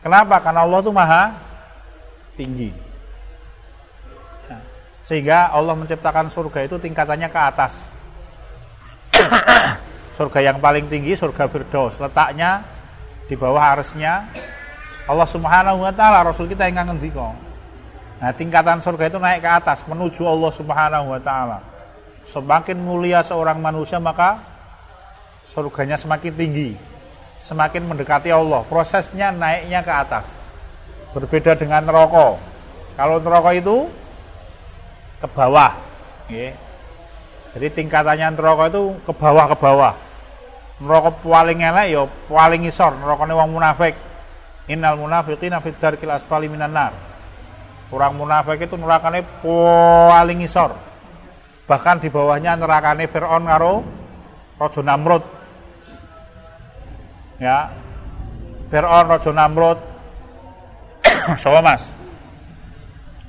Kenapa? 0.00 0.40
Karena 0.40 0.64
Allah 0.64 0.80
itu 0.80 0.92
maha 0.94 1.36
tinggi. 2.38 2.70
Ya. 4.48 4.58
Sehingga 5.04 5.52
Allah 5.52 5.76
menciptakan 5.76 6.32
surga 6.32 6.64
itu 6.64 6.80
tingkatannya 6.80 7.28
ke 7.28 7.40
atas. 7.40 7.72
surga 10.18 10.50
yang 10.50 10.58
paling 10.58 10.90
tinggi 10.90 11.14
surga 11.14 11.46
Firdaus, 11.46 11.94
letaknya 12.02 12.66
di 13.30 13.38
bawah 13.38 13.78
arsnya 13.78 14.26
Allah 15.08 15.28
Subhanahu 15.28 15.84
wa 15.84 15.92
taala 15.94 16.26
Rasul 16.26 16.50
kita 16.50 16.66
yang 16.66 16.84
ngendika. 16.84 17.47
Nah, 18.18 18.34
tingkatan 18.34 18.82
surga 18.82 19.14
itu 19.14 19.18
naik 19.22 19.46
ke 19.46 19.50
atas 19.50 19.86
menuju 19.86 20.26
Allah 20.26 20.50
Subhanahu 20.50 21.06
wa 21.14 21.20
taala. 21.22 21.58
Semakin 22.26 22.74
mulia 22.74 23.22
seorang 23.22 23.62
manusia 23.62 24.02
maka 24.02 24.42
surganya 25.46 25.94
semakin 25.94 26.34
tinggi, 26.34 26.74
semakin 27.38 27.86
mendekati 27.86 28.34
Allah. 28.34 28.66
Prosesnya 28.66 29.30
naiknya 29.30 29.86
ke 29.86 29.92
atas. 29.94 30.26
Berbeda 31.14 31.54
dengan 31.54 31.86
neraka. 31.86 32.36
Kalau 32.98 33.22
neraka 33.22 33.50
itu 33.54 33.86
ke 35.22 35.28
bawah. 35.30 35.72
Jadi 37.54 37.66
tingkatannya 37.70 38.34
neraka 38.34 38.66
itu 38.66 38.98
ke 39.06 39.12
bawah 39.14 39.46
ke 39.46 39.56
bawah. 39.56 39.94
Neraka 40.82 41.10
paling 41.22 41.58
elek 41.62 41.86
ya 41.94 42.02
paling 42.26 42.66
isor, 42.66 42.98
nerakane 42.98 43.32
wong 43.32 43.50
munafik. 43.54 43.94
Innal 44.68 45.00
munafiqina 45.00 45.62
fid 45.62 45.78
darkil 45.80 46.12
asfali 46.12 46.50
minan 46.50 46.74
nar. 46.74 47.07
Orang 47.88 48.20
munafik 48.20 48.60
itu 48.60 48.76
nerakane 48.76 49.24
paling 49.40 50.44
isor. 50.44 50.76
Bahkan 51.64 52.04
di 52.04 52.08
bawahnya 52.12 52.56
nerakane 52.56 53.08
Fir'aun 53.08 53.44
karo 53.48 53.80
Raja 54.60 54.80
Namrud. 54.84 55.24
Ya. 57.40 57.72
Fir'aun 58.68 59.06
Raja 59.08 59.32
Namrud 59.32 59.78
sapa 61.42 61.60
Mas? 61.64 61.88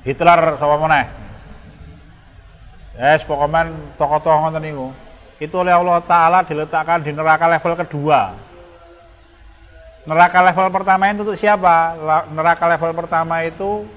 Hitler 0.04 0.60
sapa 0.60 0.76
meneh? 0.76 1.06
Yes, 3.00 3.24
pokoknya 3.24 3.72
tokoh-tokoh 3.96 4.44
ngoten 4.44 4.60
niku. 4.60 4.88
Itu 5.40 5.64
oleh 5.64 5.72
Allah 5.72 6.04
Ta'ala 6.04 6.44
diletakkan 6.44 7.00
di 7.00 7.16
neraka 7.16 7.48
level 7.48 7.72
kedua. 7.80 8.36
Neraka 10.04 10.44
level 10.44 10.68
pertama 10.68 11.08
itu 11.08 11.24
untuk 11.24 11.40
siapa? 11.40 11.96
Neraka 12.28 12.64
level 12.68 12.92
pertama 12.92 13.40
itu 13.40 13.88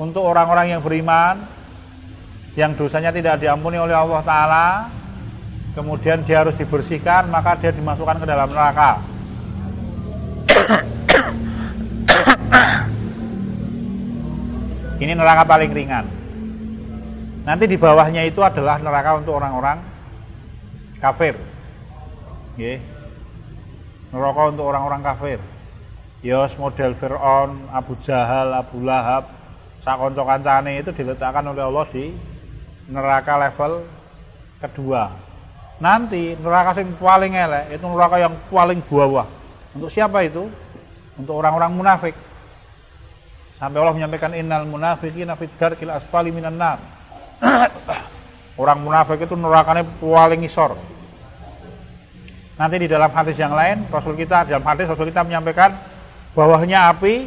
untuk 0.00 0.24
orang-orang 0.24 0.72
yang 0.72 0.80
beriman, 0.80 1.44
yang 2.56 2.72
dosanya 2.72 3.12
tidak 3.12 3.36
diampuni 3.36 3.76
oleh 3.76 3.92
Allah 3.92 4.24
Ta'ala, 4.24 4.88
kemudian 5.76 6.24
dia 6.24 6.40
harus 6.40 6.56
dibersihkan, 6.56 7.28
maka 7.28 7.60
dia 7.60 7.68
dimasukkan 7.68 8.16
ke 8.24 8.26
dalam 8.26 8.48
neraka. 8.48 9.04
Ini 15.00 15.12
neraka 15.16 15.44
paling 15.44 15.72
ringan. 15.72 16.04
Nanti 17.44 17.64
di 17.68 17.76
bawahnya 17.76 18.24
itu 18.24 18.40
adalah 18.40 18.80
neraka 18.80 19.20
untuk 19.20 19.36
orang-orang 19.36 19.80
kafir. 21.00 21.36
Nggih. 22.56 22.80
Neraka 24.12 24.42
untuk 24.48 24.64
orang-orang 24.64 25.00
kafir. 25.04 25.40
Yos 26.20 26.52
model 26.60 26.92
Fir'aun, 27.00 27.68
Abu 27.72 27.96
Jahal, 27.96 28.52
Abu 28.52 28.84
Lahab, 28.84 29.39
sakonco 29.80 30.22
kancane 30.22 30.80
itu 30.80 30.92
diletakkan 30.92 31.44
oleh 31.48 31.64
Allah 31.64 31.86
di 31.88 32.12
neraka 32.92 33.34
level 33.40 33.72
kedua. 34.60 35.08
Nanti 35.80 36.36
neraka 36.36 36.76
yang 36.76 36.92
paling 37.00 37.32
elek 37.32 37.80
itu 37.80 37.84
neraka 37.88 38.16
yang 38.20 38.34
paling 38.52 38.84
bawah. 38.84 39.24
Untuk 39.72 39.88
siapa 39.88 40.20
itu? 40.28 40.44
Untuk 41.16 41.34
orang-orang 41.40 41.72
munafik. 41.72 42.14
Sampai 43.56 43.80
Allah 43.80 43.96
menyampaikan 43.96 44.32
innal 44.36 44.68
munafiqina 44.68 45.36
fid 45.36 45.52
darkil 45.56 45.92
asfali 45.92 46.28
minan 46.28 46.60
nar. 46.60 46.78
orang 48.60 48.78
munafik 48.84 49.24
itu 49.24 49.32
nerakanya 49.32 49.84
paling 49.96 50.44
isor. 50.44 50.76
Nanti 52.60 52.76
di 52.76 52.88
dalam 52.92 53.08
hadis 53.08 53.40
yang 53.40 53.56
lain 53.56 53.88
Rasul 53.88 54.12
kita 54.20 54.44
dalam 54.44 54.60
hadis 54.68 54.84
Rasul 54.84 55.08
kita 55.08 55.24
menyampaikan 55.24 55.72
bawahnya 56.36 56.92
api 56.92 57.24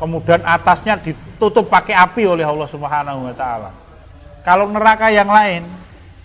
kemudian 0.00 0.40
atasnya 0.40 0.96
ditutup 0.96 1.68
pakai 1.68 1.92
api 1.92 2.24
oleh 2.24 2.48
Allah 2.48 2.66
Subhanahu 2.66 3.28
wa 3.28 3.34
taala. 3.36 3.70
Kalau 4.40 4.72
neraka 4.72 5.12
yang 5.12 5.28
lain 5.28 5.68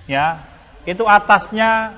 ya 0.08 0.40
itu 0.88 1.04
atasnya 1.04 1.92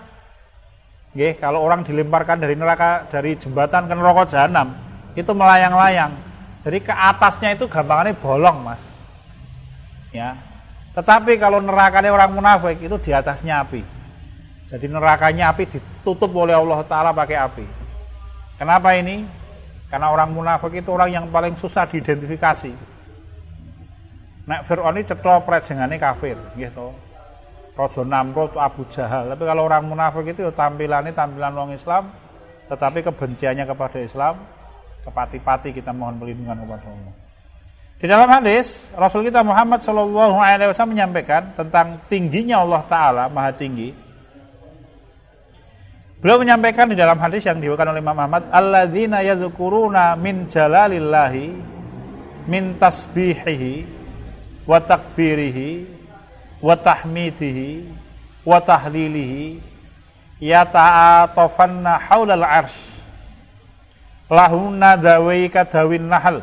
nggih 1.14 1.38
kalau 1.38 1.62
orang 1.62 1.86
dilemparkan 1.86 2.42
dari 2.42 2.58
neraka 2.58 3.06
dari 3.06 3.38
jembatan 3.38 3.86
ke 3.86 3.94
neraka 3.94 4.26
jahanam 4.26 4.74
itu 5.14 5.32
melayang-layang. 5.34 6.14
Jadi 6.62 6.78
ke 6.84 6.94
atasnya 6.94 7.56
itu 7.56 7.66
gampangannya 7.66 8.14
bolong, 8.20 8.58
Mas. 8.62 8.84
Ya. 10.12 10.38
Tetapi 10.94 11.38
kalau 11.38 11.62
nerakanya 11.62 12.10
orang 12.10 12.34
munafik 12.34 12.82
itu 12.82 12.98
di 13.02 13.12
atasnya 13.14 13.62
api. 13.66 13.82
Jadi 14.68 14.86
nerakanya 14.90 15.54
api 15.54 15.64
ditutup 15.64 16.28
oleh 16.36 16.58
Allah 16.58 16.82
taala 16.84 17.16
pakai 17.16 17.38
api. 17.38 17.66
Kenapa 18.58 18.98
ini? 18.98 19.24
Karena 19.88 20.12
orang 20.12 20.36
munafik 20.36 20.84
itu 20.84 20.90
orang 20.92 21.10
yang 21.16 21.26
paling 21.32 21.56
susah 21.56 21.88
diidentifikasi. 21.88 22.72
Nek 24.48 24.64
Fir'aun 24.64 24.96
ini 24.96 25.04
cetopret 25.04 25.64
jengane 25.64 25.96
kafir, 26.00 26.36
gitu. 26.56 26.92
Raja 27.78 28.02
Namrud, 28.02 28.58
Abu 28.58 28.90
Jahal. 28.90 29.30
Tapi 29.32 29.44
kalau 29.46 29.70
orang 29.70 29.86
munafik 29.86 30.34
itu 30.34 30.44
ya 30.44 30.52
tampilannya 30.52 31.14
tampilan 31.14 31.54
orang 31.54 31.78
Islam, 31.78 32.10
tetapi 32.66 33.06
kebenciannya 33.06 33.70
kepada 33.70 34.00
Islam, 34.02 34.42
kepati-pati 35.06 35.72
kita 35.72 35.94
mohon 35.94 36.18
perlindungan 36.18 36.58
kepada 36.66 36.88
Allah. 36.90 37.14
Di 37.98 38.06
dalam 38.06 38.30
hadis 38.30 38.86
Rasul 38.94 39.26
kita 39.26 39.42
Muhammad 39.42 39.82
Wasallam 39.82 40.94
menyampaikan 40.94 41.50
tentang 41.58 41.98
tingginya 42.06 42.62
Allah 42.62 42.82
Taala 42.86 43.24
Maha 43.26 43.54
Tinggi. 43.58 43.90
Beliau 46.18 46.42
menyampaikan 46.42 46.90
di 46.90 46.98
dalam 46.98 47.22
hadis 47.22 47.46
yang 47.46 47.62
diwakilkan 47.62 47.94
oleh 47.94 48.02
Imam 48.02 48.18
Ahmad, 48.18 48.50
alladzina 48.50 49.22
yadzukuruna 49.22 50.18
min 50.18 50.50
jalalillahi 50.50 51.54
min 52.50 52.74
tasbihihi 52.82 53.86
wa 54.66 54.82
takbirihi 54.82 55.86
wa 56.58 56.74
tahmidihi 56.74 57.86
wa 58.42 58.58
tahlilihi 58.58 59.62
yata'atafanna 60.42 62.02
haulal 62.10 62.42
arsh 62.42 62.98
lahunna 64.26 64.98
dawai 64.98 65.46
kadawin 65.54 66.10
nahal 66.10 66.42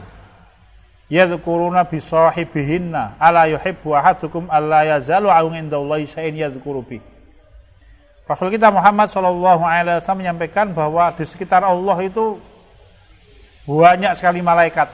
yadhkuruna 1.11 1.83
bi 1.91 1.99
sahibihinna 1.99 3.19
ala 3.19 3.51
yuhibbu 3.51 3.91
ahadukum 3.91 4.47
alla 4.55 4.87
yazalu 4.87 5.35
aun 5.35 5.59
indallahi 5.59 6.07
syai'in 6.07 6.47
yadhkuru 6.47 6.87
bi 6.87 6.99
Rasul 8.25 8.49
kita 8.53 8.73
Muhammad 8.73 9.13
Shallallahu 9.13 9.63
alaihi 9.69 10.01
wasallam 10.01 10.25
menyampaikan 10.25 10.73
bahwa 10.73 11.13
di 11.13 11.25
sekitar 11.29 11.61
Allah 11.61 11.99
itu 12.01 12.41
banyak 13.69 14.13
sekali 14.17 14.41
malaikat 14.41 14.89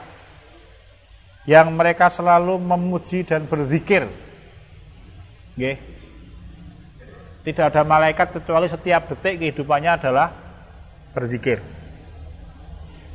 yang 1.47 1.71
mereka 1.71 2.11
selalu 2.11 2.59
memuji 2.59 3.23
dan 3.23 3.47
berzikir 3.47 4.07
Nggih. 5.55 5.77
Tidak 7.41 7.65
ada 7.73 7.81
malaikat 7.81 8.37
kecuali 8.37 8.69
setiap 8.69 9.11
detik 9.11 9.41
kehidupannya 9.41 9.97
adalah 9.97 10.29
berzikir. 11.11 11.59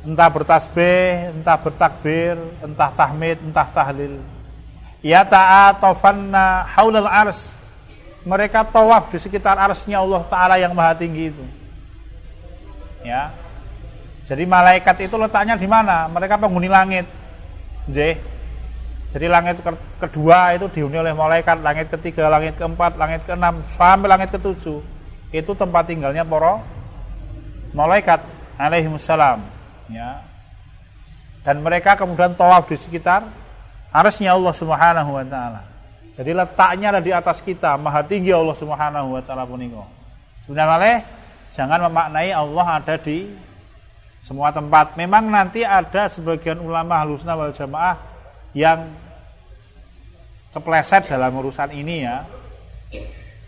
Entah 0.03 0.29
bertasbih, 0.29 1.33
entah 1.33 1.57
bertakbir, 1.57 2.35
entah 2.61 2.91
tahmid, 2.93 3.39
entah 3.41 3.67
tahlil. 3.71 4.19
Ya 5.01 5.23
ta'atofanna 5.23 6.67
haulal 6.75 7.07
ars. 7.07 7.56
Mereka 8.27 8.67
tawaf 8.67 9.07
di 9.07 9.23
sekitar 9.23 9.55
arsnya 9.55 10.03
Allah 10.03 10.19
Ta'ala 10.27 10.59
yang 10.59 10.75
maha 10.75 10.91
tinggi 10.99 11.31
itu. 11.31 11.45
Ya. 13.07 13.31
Jadi 14.27 14.43
malaikat 14.43 15.07
itu 15.07 15.15
letaknya 15.15 15.55
di 15.55 15.63
mana? 15.63 16.11
Mereka 16.11 16.35
penghuni 16.35 16.67
langit. 16.67 17.07
Jadi 17.87 19.27
langit 19.31 19.63
kedua 19.95 20.51
itu 20.59 20.67
dihuni 20.67 20.99
oleh 20.99 21.15
malaikat, 21.15 21.63
langit 21.63 21.87
ketiga, 21.87 22.27
langit 22.27 22.59
keempat, 22.59 22.99
langit 22.99 23.23
keenam, 23.23 23.63
sampai 23.71 24.11
langit 24.11 24.35
ketujuh. 24.35 24.83
Itu 25.31 25.55
tempat 25.55 25.87
tinggalnya 25.87 26.27
para 26.27 26.59
malaikat 27.71 28.19
alaihi 28.59 28.91
salam. 28.99 29.39
Ya. 29.87 30.19
Dan 31.47 31.63
mereka 31.63 31.95
kemudian 31.95 32.35
tawaf 32.35 32.67
di 32.67 32.75
sekitar 32.75 33.23
arsnya 33.95 34.35
Allah 34.35 34.51
Subhanahu 34.51 35.15
wa 35.15 35.23
taala. 35.23 35.76
Jadi 36.17 36.33
letaknya 36.33 36.89
ada 36.89 37.01
di 37.01 37.13
atas 37.13 37.45
kita, 37.45 37.77
maha 37.77 38.01
tinggi 38.01 38.33
Allah 38.33 38.57
Subhanahu 38.57 39.13
wa 39.13 39.21
taala 39.21 39.45
punika. 39.45 39.85
Sebenarnya 40.49 41.05
jangan 41.53 41.85
memaknai 41.85 42.33
Allah 42.33 42.81
ada 42.81 42.95
di 42.97 43.29
semua 44.17 44.49
tempat. 44.49 44.97
Memang 44.97 45.29
nanti 45.29 45.61
ada 45.61 46.09
sebagian 46.09 46.57
ulama 46.57 46.97
halusna 46.97 47.37
wal 47.37 47.53
jamaah 47.53 48.01
yang 48.57 48.89
kepleset 50.57 51.05
dalam 51.05 51.37
urusan 51.37 51.69
ini 51.77 52.01
ya. 52.01 52.25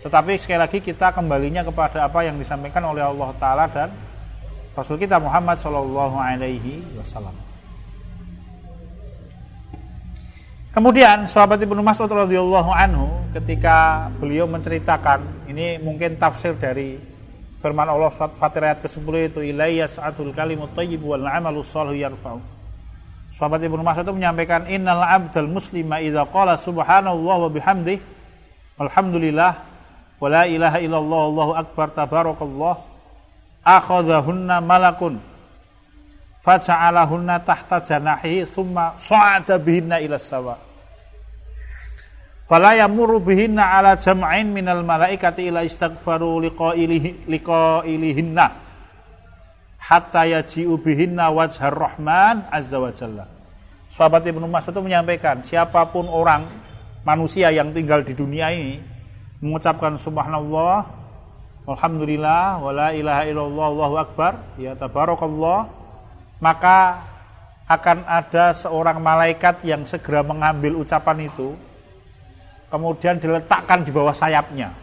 Tetapi 0.05 0.37
sekali 0.37 0.61
lagi 0.61 0.79
kita 0.79 1.09
kembalinya 1.09 1.65
kepada 1.65 2.05
apa 2.05 2.21
yang 2.21 2.37
disampaikan 2.37 2.85
oleh 2.85 3.01
Allah 3.01 3.33
Taala 3.41 3.65
dan 3.67 3.89
Rasul 4.77 5.01
kita 5.01 5.17
Muhammad 5.17 5.57
Shallallahu 5.57 6.15
Alaihi 6.15 6.85
Wasallam. 6.95 7.48
Kemudian 10.69 11.25
sahabat 11.25 11.57
Ibnu 11.65 11.81
Mas'ud 11.81 12.05
radhiyallahu 12.05 12.69
anhu 12.69 13.09
ketika 13.33 14.05
beliau 14.21 14.45
menceritakan 14.45 15.49
ini 15.49 15.81
mungkin 15.81 16.13
tafsir 16.13 16.53
dari 16.53 17.01
firman 17.57 17.89
Allah 17.89 18.13
Fatihah 18.13 18.77
ayat 18.77 18.79
ke-10 18.85 19.33
itu 19.33 19.39
ilayya 19.49 19.89
sa'atul 19.89 20.29
kalimut 20.29 20.69
thayyib 20.77 21.01
wal 21.01 21.25
'amalu 21.25 21.65
shalih 21.65 21.97
yarfa'u. 21.97 22.37
Sahabat 23.33 23.65
Ibnu 23.65 23.81
Mas'ud 23.81 24.05
itu 24.05 24.13
menyampaikan 24.13 24.69
innal 24.69 25.01
abdal 25.01 25.49
muslima 25.49 26.05
idza 26.05 26.21
qala 26.29 26.53
subhanallah 26.53 27.35
wa 27.45 27.49
bihamdih 27.49 27.97
alhamdulillah 28.77 29.51
wa 30.21 30.27
la 30.29 30.45
ilaha 30.45 30.77
illallah 30.85 31.21
Allahu 31.33 31.53
akbar 31.57 31.87
tabarakallah 31.97 32.77
akhadhahunna 33.65 34.61
malakun 34.61 35.17
faja'alahunna 36.45 37.43
tahta 37.43 37.83
janahi 37.83 38.47
thumma 38.47 38.95
sa'ada 38.99 39.59
bihinna 39.59 39.99
ila 39.99 40.15
sawa 40.15 40.55
fala 42.49 42.73
ala 42.73 43.91
jam'in 43.99 44.49
minal 44.49 44.81
malaikati 44.81 45.53
ila 45.53 45.61
istaghfaru 45.61 46.41
liqailihinna 47.29 48.45
hatta 49.77 50.21
yaji'u 50.25 50.77
wajhar 51.33 51.73
rahman 51.73 52.45
azza 52.49 52.77
wa. 52.81 52.91
Sahabat 53.89 54.21
Ibnu 54.21 54.45
Mas'ud 54.45 54.69
itu 54.69 54.81
menyampaikan, 54.85 55.41
siapa 55.41 55.81
pun 55.89 56.05
orang 56.05 56.45
manusia 57.01 57.49
yang 57.49 57.73
tinggal 57.73 58.05
di 58.05 58.13
dunia 58.13 58.53
ini 58.53 58.77
mengucapkan 59.41 59.97
subhanallah, 59.97 60.85
alhamdulillah, 61.65 62.61
wala 62.61 62.93
ilaha 62.93 63.23
illallah, 63.25 63.65
Allahu 63.73 63.95
akbar, 63.97 64.33
ya 64.61 64.77
tabarakallah, 64.77 65.73
maka 66.39 67.03
akan 67.69 68.07
ada 68.07 68.55
seorang 68.55 68.97
malaikat 68.97 69.61
yang 69.61 69.85
segera 69.85 70.25
mengambil 70.25 70.81
ucapan 70.81 71.29
itu 71.29 71.53
kemudian 72.73 73.21
diletakkan 73.21 73.85
di 73.85 73.91
bawah 73.93 74.15
sayapnya 74.15 74.73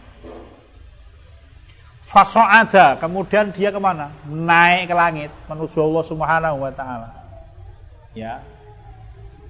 ada, 2.15 2.95
kemudian 2.97 3.51
dia 3.51 3.69
ke 3.69 3.77
mana? 3.77 4.09
Naik 4.25 4.89
ke 4.89 4.95
langit 4.95 5.31
menuju 5.45 5.77
Allah 5.83 6.03
Subhanahu 6.07 6.57
wa 6.63 6.71
taala. 6.71 7.09
Ya. 8.15 8.39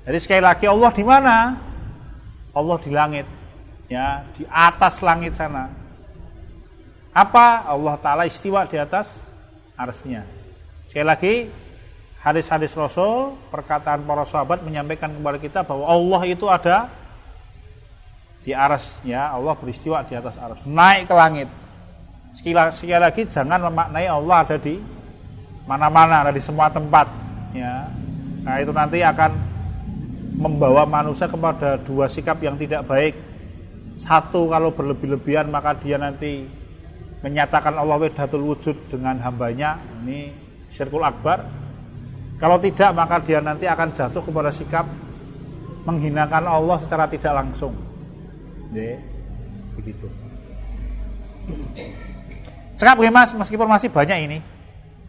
Jadi 0.04 0.18
sekali 0.20 0.42
lagi 0.42 0.66
Allah 0.66 0.92
di 0.92 1.04
mana? 1.06 1.36
Allah 2.52 2.78
di 2.82 2.92
langit. 2.92 3.28
Ya, 3.88 4.26
di 4.36 4.44
atas 4.52 5.00
langit 5.00 5.38
sana. 5.38 5.72
Apa? 7.16 7.64
Allah 7.70 7.96
taala 8.02 8.24
istiwa 8.28 8.68
di 8.68 8.76
atas 8.76 9.16
arsnya. 9.78 10.28
Sekali 10.90 11.08
lagi 11.08 11.34
hadis-hadis 12.28 12.76
Rasul, 12.76 13.40
perkataan 13.48 14.04
para 14.04 14.28
sahabat 14.28 14.60
menyampaikan 14.60 15.08
kepada 15.16 15.38
kita 15.40 15.60
bahwa 15.64 15.88
Allah 15.88 16.22
itu 16.28 16.46
ada 16.52 16.92
di 18.44 18.52
arasnya, 18.52 19.32
Allah 19.32 19.56
beristiwa 19.56 20.04
di 20.04 20.16
atas 20.16 20.36
aras, 20.36 20.60
naik 20.68 21.08
ke 21.08 21.16
langit. 21.16 21.50
Sekali, 22.36 22.76
sekali 22.76 23.00
lagi 23.00 23.24
jangan 23.32 23.72
memaknai 23.72 24.08
Allah 24.12 24.44
ada 24.44 24.58
di 24.60 24.76
mana-mana, 25.64 26.28
ada 26.28 26.32
di 26.36 26.44
semua 26.44 26.68
tempat. 26.68 27.08
Ya. 27.56 27.88
Nah 28.44 28.60
itu 28.60 28.72
nanti 28.76 29.00
akan 29.04 29.32
membawa 30.38 30.84
manusia 30.84 31.32
kepada 31.32 31.80
dua 31.80 32.12
sikap 32.12 32.40
yang 32.44 32.60
tidak 32.60 32.84
baik. 32.88 33.16
Satu 33.98 34.52
kalau 34.52 34.76
berlebih-lebihan 34.76 35.50
maka 35.50 35.74
dia 35.80 35.98
nanti 35.98 36.46
menyatakan 37.24 37.74
Allah 37.74 37.98
wahdatul 37.98 38.46
wujud 38.46 38.78
dengan 38.94 39.18
hambanya 39.26 39.82
ini 40.06 40.30
syirkul 40.70 41.02
akbar 41.02 41.67
kalau 42.38 42.62
tidak 42.62 42.94
maka 42.94 43.18
dia 43.22 43.42
nanti 43.42 43.66
akan 43.66 43.94
jatuh 43.94 44.22
kepada 44.22 44.54
sikap 44.54 44.86
menghinakan 45.90 46.46
Allah 46.46 46.78
secara 46.78 47.10
tidak 47.10 47.34
langsung. 47.34 47.74
Ya, 48.70 49.00
begitu. 49.74 50.06
Cekap 52.78 53.00
mas 53.10 53.34
meskipun 53.34 53.66
masih 53.66 53.90
banyak 53.90 54.30
ini 54.30 54.38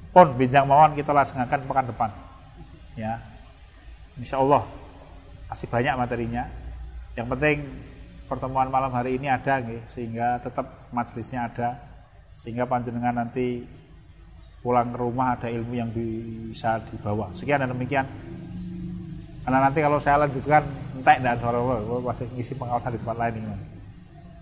pun 0.09 0.33
binjang 0.39 0.65
mawon 0.65 0.97
kita 0.97 1.13
laksanakan 1.13 1.69
pekan 1.69 1.87
depan. 1.91 2.11
Ya. 2.97 3.21
Insya 4.17 4.41
Allah 4.41 4.65
masih 5.53 5.69
banyak 5.69 5.95
materinya. 5.95 6.49
Yang 7.13 7.27
penting 7.37 7.59
pertemuan 8.25 8.73
malam 8.73 8.93
hari 8.95 9.21
ini 9.21 9.29
ada 9.29 9.61
nih, 9.61 9.85
sehingga 9.91 10.41
tetap 10.41 10.89
majelisnya 10.95 11.51
ada 11.51 11.77
sehingga 12.39 12.71
panjenengan 12.71 13.27
nanti 13.27 13.67
pulang 14.61 14.91
ke 14.91 14.99
rumah 14.99 15.39
ada 15.39 15.49
ilmu 15.49 15.75
yang 15.75 15.91
bisa 15.95 16.83
dibawa. 16.91 17.31
Sekian 17.35 17.63
dan 17.63 17.71
demikian. 17.71 18.07
Karena 19.47 19.65
nanti 19.65 19.81
kalau 19.81 19.97
saya 20.03 20.21
lanjutkan 20.27 20.61
entek 20.99 21.25
dan 21.25 21.41
suara 21.41 21.59
masih 22.05 22.27
ngisi 22.37 22.53
pengawasan 22.59 22.93
di 22.95 22.99
tempat 23.01 23.17
lain 23.17 23.35
ini. 23.41 23.57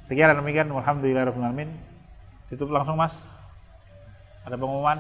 Sekian 0.09 0.33
dan 0.33 0.39
demikian. 0.43 0.67
Alhamdulillahirobbilalamin. 0.73 1.69
Tutup 2.51 2.71
langsung 2.75 2.99
mas. 2.99 3.15
Ada 4.47 4.55
pengumuman. 4.55 4.99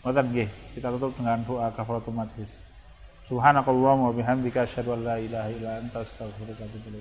Ngoten 0.00 0.26
nggih, 0.32 0.48
kita 0.78 0.88
tutup 0.96 1.12
dengan 1.20 1.44
doa 1.44 1.68
kafaratul 1.76 2.16
majlis. 2.16 2.56
Subhanakallahumma 3.28 4.10
wa 4.10 4.14
bihamdika 4.16 4.64
asyhadu 4.64 4.96
an 4.96 5.00
la 5.04 5.16
ilaha 5.20 5.48
illa 5.52 5.70
anta 5.76 6.00
astaghfiruka 6.00 6.64
wa 6.64 6.68
atubu. 6.72 6.98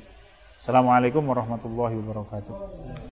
Assalamualaikum 0.60 1.24
warahmatullahi 1.24 1.96
wabarakatuh. 1.96 3.00